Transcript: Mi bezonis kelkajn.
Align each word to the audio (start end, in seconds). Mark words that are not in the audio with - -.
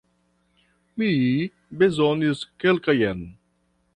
Mi 1.01 1.09
bezonis 1.83 2.39
kelkajn. 2.63 3.19